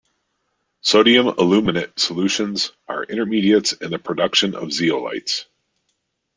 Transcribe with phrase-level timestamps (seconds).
[0.81, 5.45] Sodium aluminate solutions are intermediates in the production of zeolites.